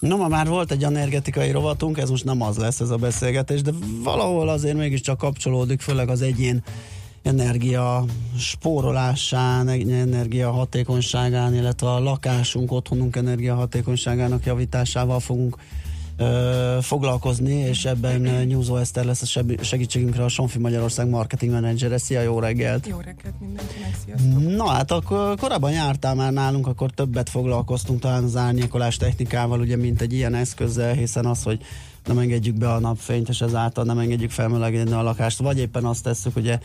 [0.08, 3.62] No, ma már volt egy energetikai rovatunk, ez most nem az lesz ez a beszélgetés,
[3.62, 3.72] de
[4.04, 6.63] valahol azért mégiscsak kapcsolódik, főleg az egyén
[7.24, 8.06] energia
[8.38, 15.58] spórolásán, energia hatékonyságán, illetve a lakásunk, otthonunk energia hatékonyságának javításával fogunk
[16.17, 21.97] ö, foglalkozni, és ebben Nyúzó Eszter lesz a segítségünkre a Sonfi Magyarország marketing menedzsere.
[21.97, 22.88] Szia, jó reggelt!
[22.88, 24.56] Jó reggelt mindenkinek, sziasztok!
[24.56, 29.75] Na hát akkor korábban jártál már nálunk, akkor többet foglalkoztunk talán az árnyékolás technikával, ugye,
[29.75, 31.60] mint egy ilyen eszközzel, hiszen az, hogy
[32.06, 36.04] nem engedjük be a napfényt, és ezáltal nem engedjük felmelegedni a lakást, vagy éppen azt
[36.04, 36.60] tesszük, ugye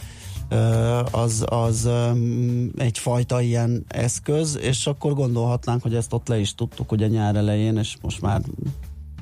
[1.10, 1.88] az, az
[2.76, 7.76] egyfajta ilyen eszköz, és akkor gondolhatnánk, hogy ezt ott le is tudtuk ugye nyár elején,
[7.76, 8.40] és most már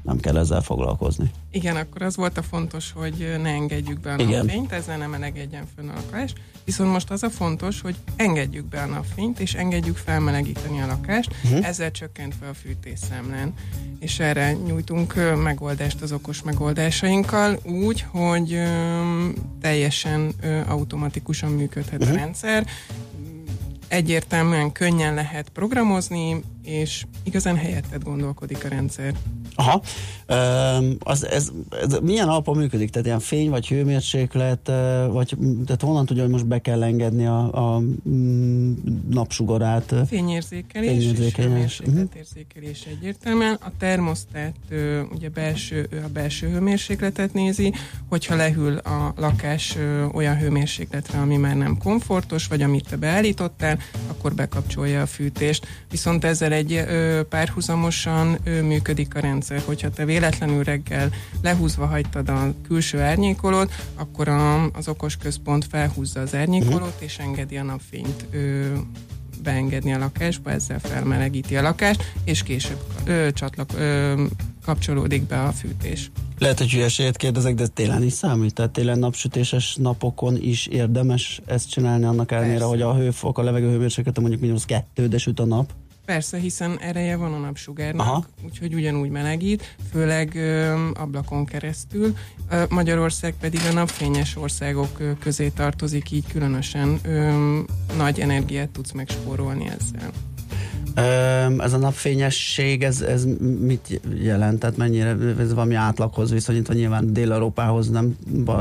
[0.09, 1.31] nem kell ezzel foglalkozni.
[1.51, 5.65] Igen, akkor az volt a fontos, hogy ne engedjük be a napfényt, ezzel nem melegedjen
[5.77, 6.33] fönn a lakás.
[6.65, 11.31] Viszont most az a fontos, hogy engedjük be a napfényt, és engedjük felmelegíteni a lakást,
[11.45, 11.67] uh-huh.
[11.67, 13.55] ezzel csökkentve a fűtésszámlán.
[14.01, 19.29] És erre nyújtunk megoldást az okos megoldásainkkal, úgy, hogy ö,
[19.61, 22.17] teljesen ö, automatikusan működhet uh-huh.
[22.17, 22.67] a rendszer,
[23.89, 29.15] egyértelműen könnyen lehet programozni, és igazán helyettet gondolkodik a rendszer.
[29.55, 29.83] Aha.
[30.99, 31.51] Az, ez,
[31.83, 32.91] ez milyen alapon működik?
[32.91, 34.67] Tehát ilyen fény, vagy hőmérséklet,
[35.11, 38.73] vagy tehát honnan tudja, hogy most be kell engedni a, a mm,
[39.11, 39.95] napsugarát?
[40.07, 41.65] Fényérzékelés, Fényérzékelés.
[41.65, 43.59] és hőmérsékletérzékelés egyértelműen.
[43.61, 44.55] A termosztát
[45.15, 47.73] ugye belső, a belső hőmérsékletet nézi,
[48.09, 49.77] hogyha lehűl a lakás
[50.13, 55.67] olyan hőmérsékletre, ami már nem komfortos, vagy amit te beállítottál, akkor bekapcsolja a fűtést.
[55.91, 56.85] Viszont ezzel egy
[57.29, 61.11] párhuzamosan működik a rendszer, hogyha te véletlenül reggel
[61.43, 67.03] lehúzva hagytad a külső árnyékolót, akkor a, az okos központ felhúzza az árnyékolót, uh-huh.
[67.03, 68.67] és engedi a napfényt ö,
[69.43, 74.25] beengedni a lakásba, ezzel felmelegíti a lakást, és később ö, csatlak, ö,
[74.65, 76.11] kapcsolódik be a fűtés.
[76.39, 78.55] Lehet, hogy hülyeséget kérdezek, de télen is számít?
[78.55, 83.71] Tehát télen napsütéses napokon is érdemes ezt csinálni, annak ellenére, hogy a hőfok, a levegő
[83.71, 85.73] hőmérséklete mondjuk mínusz kettő, de süt a nap?
[86.09, 88.25] Persze, hiszen ereje van a napsugárnak, Aha.
[88.45, 92.15] úgyhogy ugyanúgy melegít, főleg ö, ablakon keresztül.
[92.51, 97.59] Ö, Magyarország pedig a napfényes országok ö, közé tartozik, így különösen ö,
[97.97, 100.11] nagy energiát tudsz megspórolni ezzel.
[101.59, 103.25] Ez a napfényesség, ez, ez
[103.61, 104.59] mit jelent?
[104.59, 108.17] Tehát mennyire, ez valami átlaghoz viszonyítva nyilván Dél-Európához nem,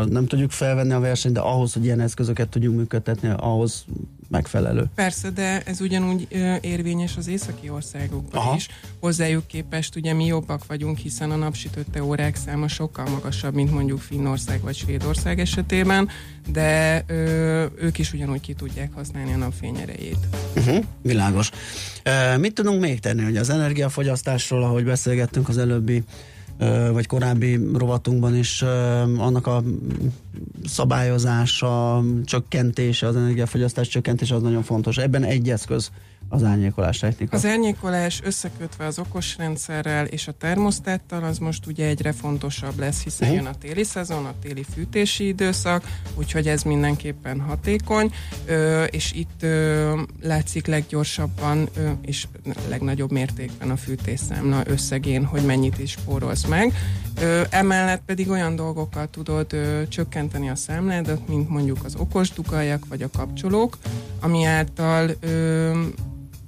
[0.09, 3.85] nem tudjuk felvenni a versenyt, de ahhoz, hogy ilyen eszközöket tudjunk működtetni, ahhoz
[4.27, 4.85] megfelelő.
[4.95, 6.27] Persze, de ez ugyanúgy
[6.61, 8.55] érvényes az északi országokban Aha.
[8.55, 8.67] is.
[8.99, 13.99] Hozzájuk képest ugye mi jobbak vagyunk, hiszen a napsütötte órák száma sokkal magasabb, mint mondjuk
[13.99, 16.09] Finnország vagy Svédország esetében,
[16.51, 20.17] de ö, ők is ugyanúgy ki tudják használni a napfény erejét.
[20.55, 21.49] Uh-huh, világos.
[22.05, 26.03] Uh, mit tudunk még tenni, hogy az energiafogyasztásról, ahogy beszélgettünk az előbbi
[26.91, 28.61] vagy korábbi rovatunkban is
[29.17, 29.63] annak a
[30.65, 34.97] szabályozása, csökkentése, az energiafogyasztás csökkentése az nagyon fontos.
[34.97, 35.91] Ebben egy eszköz
[36.29, 37.35] az árnyékolás technika?
[37.35, 43.03] Az árnyékolás összekötve az okos rendszerrel és a termosztáttal az most ugye egyre fontosabb lesz,
[43.03, 43.43] hiszen uh-huh.
[43.43, 45.83] jön a téli szezon, a téli fűtési időszak,
[46.15, 48.11] úgyhogy ez mindenképpen hatékony,
[48.89, 49.45] és itt
[50.21, 51.69] látszik leggyorsabban
[52.01, 52.27] és
[52.69, 56.73] legnagyobb mértékben a fűtésszámla összegén, hogy mennyit is spórolsz meg.
[57.49, 59.55] Emellett pedig olyan dolgokkal tudod
[59.89, 63.77] csökkenteni a számládat, mint mondjuk az okos dugajak vagy a kapcsolók,
[64.19, 65.11] ami által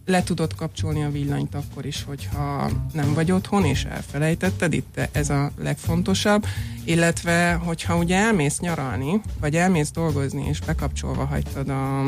[0.10, 5.30] le tudod kapcsolni a villanyt akkor is, hogyha nem vagy otthon, és elfelejtetted, itt ez
[5.30, 6.46] a legfontosabb,
[6.84, 12.04] illetve hogyha ugye elmész nyaralni, vagy elmész dolgozni, és bekapcsolva hagytad a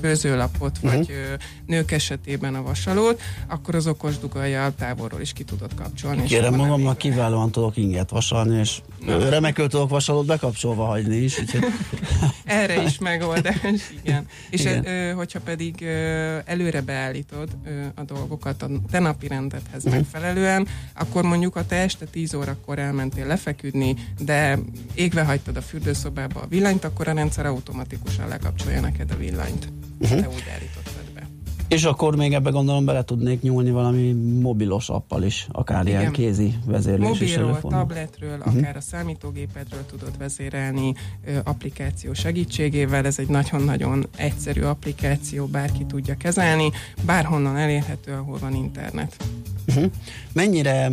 [0.00, 0.92] főzőlapot, uh-huh.
[0.92, 1.08] vagy
[1.66, 6.22] nők esetében a vasalót, akkor az okos dugajjal távolról is ki tudod kapcsolni.
[6.22, 9.28] Kérem magamnak kiválóan tudok inget vasalni, és Na.
[9.28, 11.38] remekül tudok vasalót bekapcsolva hagyni is.
[11.38, 11.64] Úgyhogy...
[12.44, 13.56] Erre is megoldás,
[14.02, 14.26] igen.
[14.50, 14.84] És igen.
[14.84, 15.82] E, hogyha pedig
[16.44, 17.48] előre beállítod
[17.94, 19.92] a dolgokat a te napi rendedhez uh-huh.
[19.92, 24.58] megfelelően, akkor mondjuk a te este 10 órakor elmentél lefeküdni, de
[24.94, 30.20] égve hagytad a fürdőszobába a villanyt, akkor a rendszer automatikusan lekapcsolja neked a villanyt uh-huh.
[30.20, 31.28] te úgy állítottad be.
[31.68, 36.00] És akkor még ebbe gondolom bele tudnék nyúlni valami mobilos appal is, akár Igen.
[36.00, 38.56] ilyen kézi vezérlési Mobilról, tabletről, uh-huh.
[38.56, 40.94] akár a számítógépedről tudod vezérelni
[41.26, 43.06] ö, applikáció segítségével.
[43.06, 46.70] Ez egy nagyon-nagyon egyszerű applikáció, bárki tudja kezelni,
[47.06, 49.16] bárhonnan elérhető, ahol van internet.
[49.68, 49.90] Uh-huh.
[50.32, 50.90] Mennyire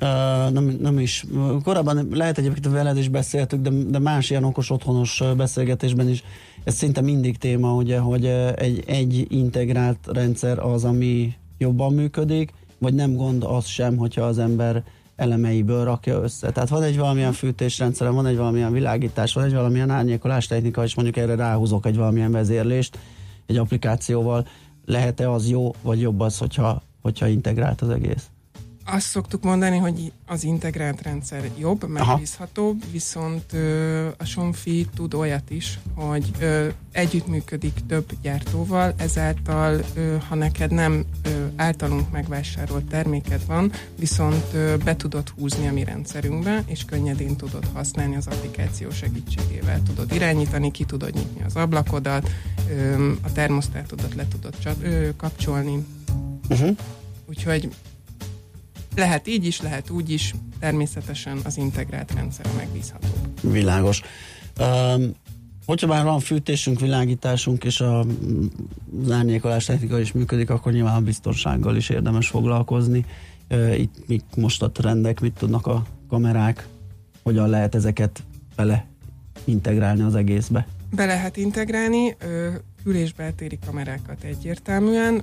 [0.00, 1.24] Uh, nem, nem is.
[1.62, 6.22] Korábban lehet egyébként veled is beszéltük, de, de más ilyen okos otthonos beszélgetésben is
[6.64, 12.94] ez szinte mindig téma, ugye, hogy egy, egy integrált rendszer az, ami jobban működik, vagy
[12.94, 14.84] nem gond az sem, hogyha az ember
[15.16, 16.50] elemeiből rakja össze.
[16.50, 20.94] Tehát van egy valamilyen fűtésrendszer, van egy valamilyen világítás, van egy valamilyen árnyékolás technika, és
[20.94, 22.98] mondjuk erre ráhúzok egy valamilyen vezérlést
[23.46, 24.46] egy applikációval.
[24.84, 28.26] Lehet-e az jó, vagy jobb az, hogyha, hogyha integrált az egész?
[28.84, 35.50] Azt szoktuk mondani, hogy az integrált rendszer jobb, megbízhatóbb, viszont ö, a Somfi tud olyat
[35.50, 43.46] is, hogy ö, együttműködik több gyártóval, ezáltal, ö, ha neked nem ö, általunk megvásárolt terméked
[43.46, 48.90] van, viszont ö, be tudod húzni a mi rendszerünkbe, és könnyedén tudod használni az applikáció
[48.90, 49.82] segítségével.
[49.82, 52.30] Tudod irányítani, ki tudod nyitni az ablakodat,
[52.70, 55.86] ö, a termosztátodat le tudod csat, ö, kapcsolni.
[56.48, 56.76] Uh-huh.
[57.28, 57.68] Úgyhogy
[58.96, 63.52] lehet így is, lehet úgy is, természetesen az integrált rendszer a megbízhatóbb.
[63.52, 64.02] Világos.
[64.60, 65.14] Um,
[65.66, 67.98] hogyha már van fűtésünk, világításunk, és a,
[69.04, 73.04] az árnyékolás technika is működik, akkor nyilván a biztonsággal is érdemes foglalkozni.
[73.50, 76.66] Uh, itt mik most a trendek, mit tudnak a kamerák,
[77.22, 78.22] hogyan lehet ezeket
[78.56, 78.86] bele
[79.44, 80.66] integrálni az egészbe?
[80.90, 82.16] Be lehet integrálni,
[82.84, 85.22] kül- és beltéri kamerákat egyértelműen,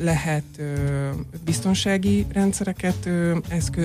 [0.00, 0.44] lehet
[1.44, 3.08] biztonsági rendszereket
[3.48, 3.84] eszkö,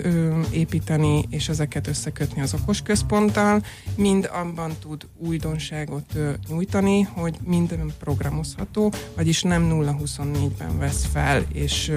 [0.52, 3.64] építeni, és ezeket összekötni az okos központtal.
[3.96, 6.18] Mind abban tud újdonságot
[6.50, 11.92] nyújtani, hogy minden programozható, vagyis nem 0-24-ben vesz fel, és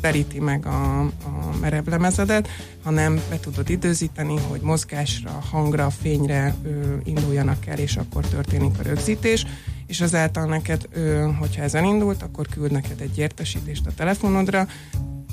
[0.00, 2.48] teríti meg a, a merevlemezedet,
[2.82, 8.82] hanem be tudod időzíteni, hogy mozgásra, hangra, fényre ö, induljanak el, és akkor történik a
[8.82, 9.46] rögzítés
[9.86, 14.66] és azáltal neked, ö, hogyha ezen indult, akkor küld neked egy értesítést a telefonodra,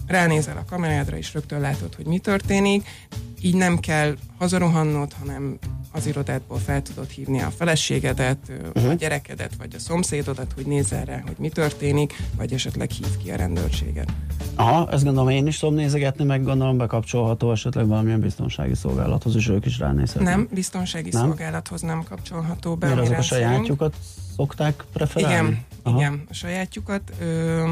[0.08, 2.88] ránézel a kamerádra, és rögtön látod, hogy mi történik,
[3.42, 5.58] így nem kell hazarohannod, hanem
[5.92, 8.38] az irodádból fel tudod hívni a feleségedet,
[8.76, 8.92] uh-huh.
[8.92, 13.32] a gyerekedet, vagy a szomszédodat, hogy nézzel rá, hogy mi történik, vagy esetleg hív ki
[13.32, 14.12] a rendőrséget.
[14.56, 19.50] Aha, ezt gondolom én is tudom nézegetni, meg gondolom bekapcsolható esetleg valamilyen biztonsági szolgálathoz, és
[19.50, 20.36] ők is ránézhetnek.
[20.36, 21.22] Nem, biztonsági nem?
[21.26, 22.88] szolgálathoz nem kapcsolható be.
[22.88, 23.96] Mert azok a sajátjukat
[24.36, 25.48] szokták preferálni?
[25.48, 25.98] Igen, Aha.
[25.98, 27.02] igen, a sajátjukat.
[27.20, 27.64] Ö,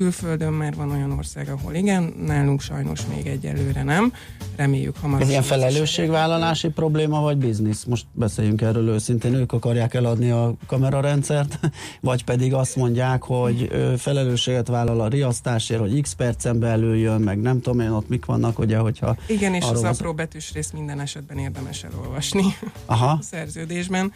[0.00, 4.12] Külföldön már van olyan ország, ahol igen, nálunk sajnos még egyelőre nem.
[4.56, 5.20] Reméljük hamar.
[5.20, 7.84] Ez ilyen felelősségvállalási probléma, vagy biznisz?
[7.84, 9.34] Most beszéljünk erről őszintén.
[9.34, 11.58] Ők akarják eladni a kamerarendszert,
[12.00, 17.40] vagy pedig azt mondják, hogy felelősséget vállal a riasztásért, hogy x percen belül jön, meg
[17.40, 19.16] nem tudom én ott mik vannak, ugye, hogyha...
[19.26, 22.44] Igen, és az apró betűs rész minden esetben érdemes elolvasni
[22.86, 23.10] Aha.
[23.10, 24.12] a szerződésben.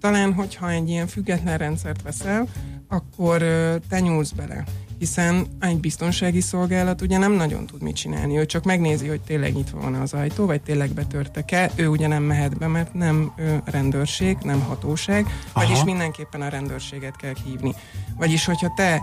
[0.00, 2.48] Talán, hogyha egy ilyen független rendszert veszel,
[2.88, 3.38] akkor
[3.88, 4.64] te nyúlsz bele
[4.98, 9.54] hiszen egy biztonsági szolgálat ugye nem nagyon tud mit csinálni, ő csak megnézi, hogy tényleg
[9.54, 13.62] nyitva van az ajtó, vagy tényleg betörtek-e, ő ugye nem mehet be, mert nem ő
[13.64, 15.66] rendőrség, nem hatóság, Aha.
[15.66, 17.74] vagyis mindenképpen a rendőrséget kell hívni.
[18.16, 19.02] Vagyis, hogyha te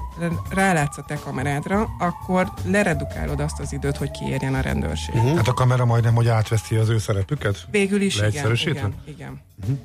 [0.49, 5.15] rálátsz a te kamerádra, akkor leredukálod azt az időt, hogy kiérjen a rendőrség.
[5.15, 5.35] Uh-huh.
[5.35, 7.67] Hát a kamera majdnem, hogy átveszi az ő szerepüket?
[7.71, 8.55] Végül is igen.
[8.55, 9.41] Igen, igen.
[9.61, 9.77] Uh-huh.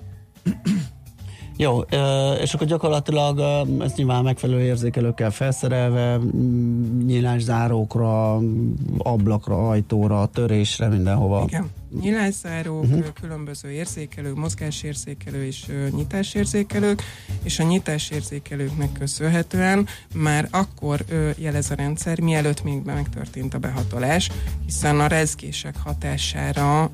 [1.57, 1.81] Jó,
[2.41, 3.41] és akkor gyakorlatilag
[3.81, 6.19] ez nyilván megfelelő érzékelőkkel felszerelve,
[7.07, 8.41] nyílászárókra,
[8.99, 11.45] ablakra, ajtóra, törésre, mindenhova.
[11.47, 11.71] Igen
[12.01, 13.07] nyilászárók, uh-huh.
[13.21, 17.03] különböző érzékelők, mozgásérzékelő és nyitásérzékelők,
[17.43, 21.05] és a nyitásérzékelőknek köszönhetően már akkor
[21.37, 24.31] jelez a rendszer, mielőtt még megtörtént a behatolás,
[24.65, 26.91] hiszen a rezgések hatására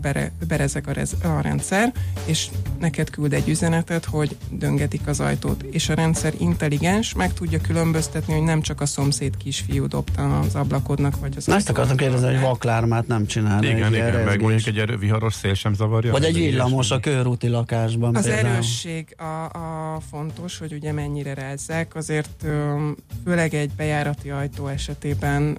[0.00, 1.92] bere, berezek a, rez, a rendszer,
[2.24, 2.48] és
[2.80, 8.32] neked küld egy üzenetet, hogy döngetik az ajtót, és a rendszer intelligens, meg tudja különböztetni,
[8.32, 12.26] hogy nem csak a szomszéd kisfiú dobta az ablakodnak, vagy az Na, ezt akartam kérdezni,
[12.26, 13.64] hogy vaklármát nem csinál.
[13.64, 16.12] Igen, igen, meg mondjuk egy erő, viharos szél sem zavarja?
[16.12, 18.16] Vagy egy villamos a körúti lakásban.
[18.16, 18.46] Az például.
[18.46, 19.44] erősség a,
[19.94, 22.46] a fontos, hogy ugye mennyire rázzák, azért
[23.24, 25.58] főleg egy bejárati ajtó esetében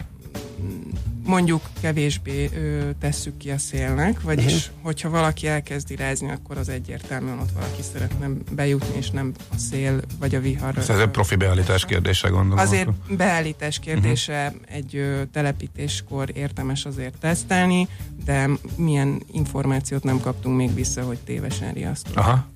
[1.25, 4.81] mondjuk kevésbé ö, tesszük ki a szélnek, vagyis uh-huh.
[4.81, 10.01] hogyha valaki elkezd irázni, akkor az egyértelműen ott valaki szeretne bejutni, és nem a szél
[10.19, 10.77] vagy a vihar.
[10.77, 12.57] Ez egy profi beállítás kérdése, gondolom.
[12.57, 13.15] Azért akkor.
[13.15, 14.75] beállítás kérdése uh-huh.
[14.75, 17.87] egy ö, telepítéskor érdemes azért tesztelni,
[18.25, 22.17] de milyen információt nem kaptunk még vissza, hogy tévesen riasztunk.
[22.17, 22.47] Aha.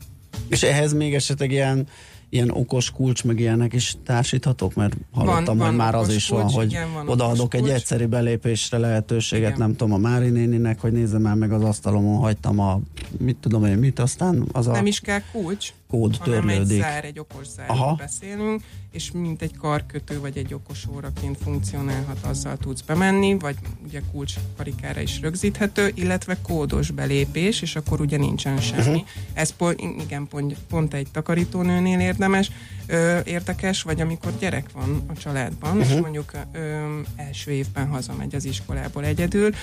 [0.48, 1.88] És ehhez még esetleg ilyen
[2.30, 6.28] ilyen okos kulcs, meg ilyenek is társíthatók, mert hallottam, van, hogy van már az is
[6.28, 7.74] kulcs, van, hogy igen, van odaadok egy kulcs.
[7.74, 9.60] egyszerű belépésre lehetőséget, igen.
[9.60, 12.80] nem tudom, a Mári néninek, hogy nézzem már meg az asztalomon, hagytam a,
[13.20, 14.72] mit tudom én, mit, aztán az a...
[14.72, 16.72] Nem is kell kulcs, kód hanem törlődik.
[16.72, 22.18] egy zár, egy okos zárról beszélünk, és mint egy karkötő vagy egy okos óraként funkcionálhat,
[22.22, 28.18] azzal tudsz bemenni, vagy ugye kulcs karikára is rögzíthető, illetve kódos belépés, és akkor ugye
[28.18, 28.82] nincsen semmi.
[28.82, 29.08] Uh-huh.
[29.34, 32.52] Ez pont, igen, pont, pont egy takarítónőnél érdemes,
[32.88, 35.86] ö, érdekes, vagy amikor gyerek van a családban, uh-huh.
[35.86, 36.02] és mhm.
[36.02, 39.54] mondjuk ö, első évben hazamegy az iskolából egyedül,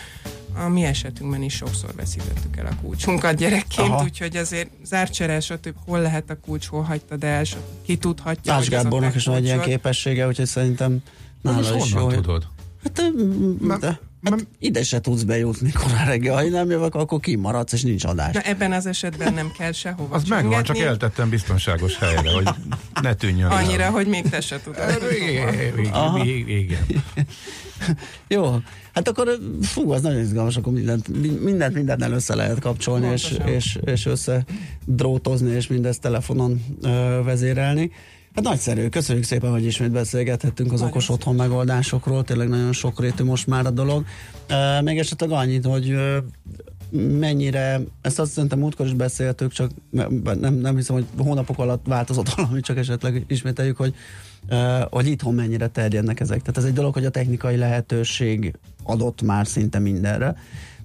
[0.55, 4.03] a mi esetünkben is sokszor veszítettük el a kulcsunkat gyerekként, Aha.
[4.05, 5.75] úgyhogy azért zárcsere, stb.
[5.87, 7.45] hol lehet a kulcs, hol hagytad el,
[7.83, 8.55] ki tudhatja.
[8.55, 11.03] Más Gábornak is van egy ilyen képessége, úgyhogy szerintem
[11.43, 12.09] nála is jó.
[12.09, 12.47] tudod?
[12.83, 13.03] Hát,
[13.81, 16.35] de, hát ide se tudsz bejutni korán reggel.
[16.35, 18.33] Ha nem jövök, akkor kimaradsz, és nincs adás.
[18.33, 20.49] De ebben az esetben nem kell sehova Az csöngetni.
[20.49, 22.49] megvan, csak eltettem biztonságos helyre, hogy
[23.03, 23.51] ne tűnjön.
[23.51, 23.91] Annyira, el.
[23.91, 25.03] hogy még te se tudod.
[26.47, 26.79] Igen.
[28.29, 28.57] Jó,
[28.93, 31.09] hát akkor fú, az nagyon izgalmas, akkor mindent,
[31.43, 34.45] mindent mindennel össze lehet kapcsolni, és, és, és össze
[34.85, 37.91] drótozni, és mindezt telefonon ö, vezérelni.
[38.35, 43.47] Hát nagyszerű, köszönjük szépen, hogy ismét beszélgethettünk az okos otthon megoldásokról, tényleg nagyon sokrétű most
[43.47, 44.05] már a dolog.
[44.51, 46.17] Uh, még esetleg annyit, hogy uh,
[47.19, 52.29] mennyire, ezt azt szerintem múltkor is beszéltük, csak nem, nem hiszem, hogy hónapok alatt változott
[52.35, 53.95] valami, csak esetleg ismételjük, hogy,
[54.51, 56.41] uh, hogy itthon mennyire terjednek ezek.
[56.41, 60.37] Tehát ez egy dolog, hogy a technikai lehetőség adott már szinte mindenre,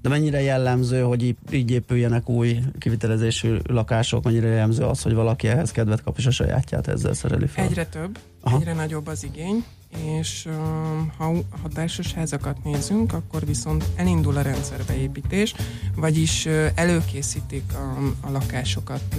[0.02, 5.72] de mennyire jellemző, hogy így, épüljenek új kivitelezésű lakások, mennyire jellemző az, hogy valaki ehhez
[5.72, 7.66] kedvet kap, és a sajátját ezzel szereli fel?
[7.66, 8.58] Egyre több, Aha.
[8.58, 9.64] egyre nagyobb az igény,
[9.98, 10.48] és
[11.18, 11.26] ha,
[11.62, 15.54] ha társasházakat nézünk, akkor viszont elindul a rendszerbeépítés,
[15.96, 19.16] vagyis előkészítik a, a lakásokat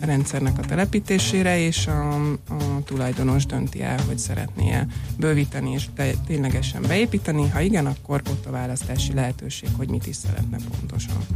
[0.00, 2.14] a rendszernek a telepítésére, és a,
[2.48, 4.78] a tulajdonos dönti el, hogy szeretné
[5.16, 7.48] bővíteni és te, ténylegesen beépíteni.
[7.48, 11.26] Ha igen, akkor ott a választási lehetőség, hogy mit is szeretne pontosan.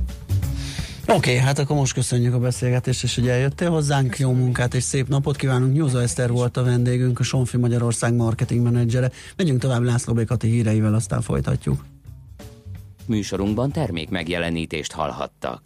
[1.06, 4.18] Oké, okay, hát akkor most köszönjük a beszélgetést, és hogy eljöttél hozzánk.
[4.18, 5.72] Jó munkát és szép napot kívánunk.
[5.72, 9.10] Nyúza Eszter volt a vendégünk, a Sonfi Magyarország marketing menedzsere.
[9.36, 11.84] Megyünk tovább László Békati híreivel, aztán folytatjuk.
[13.06, 15.58] Műsorunkban termék megjelenítést hallhattak.